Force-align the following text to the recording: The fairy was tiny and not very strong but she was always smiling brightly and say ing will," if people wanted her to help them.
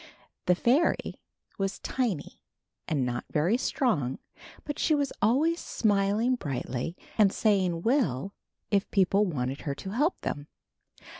The 0.47 0.55
fairy 0.55 1.19
was 1.59 1.77
tiny 1.77 2.41
and 2.87 3.05
not 3.05 3.25
very 3.29 3.55
strong 3.55 4.17
but 4.63 4.79
she 4.79 4.95
was 4.95 5.13
always 5.21 5.59
smiling 5.59 6.33
brightly 6.37 6.97
and 7.19 7.31
say 7.31 7.59
ing 7.63 7.83
will," 7.83 8.33
if 8.71 8.89
people 8.89 9.25
wanted 9.27 9.61
her 9.61 9.75
to 9.75 9.91
help 9.91 10.21
them. 10.21 10.47